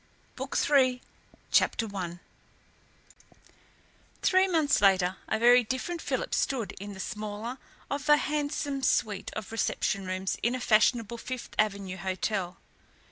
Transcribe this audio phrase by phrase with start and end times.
[0.35, 0.99] BOOK III
[1.51, 2.17] CHAPTER I
[4.23, 7.59] Three months later, a very different Philip stood in the smaller
[7.91, 12.57] of a handsome suite of reception rooms in a fashionable Fifth Avenue hotel.